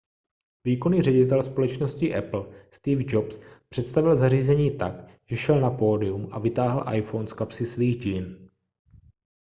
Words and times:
výkonný 0.63 1.01
ředitel 1.01 1.43
společnosti 1.43 2.15
apple 2.15 2.45
steve 2.71 3.01
jobs 3.05 3.39
představil 3.69 4.15
zařízení 4.15 4.77
tak 4.77 4.93
že 5.25 5.37
šel 5.37 5.59
na 5.59 5.69
pódium 5.71 6.29
a 6.31 6.39
vytáhl 6.39 6.95
iphone 6.97 7.27
z 7.27 7.33
kapsy 7.33 7.65
svých 7.65 8.01
džín 8.01 8.49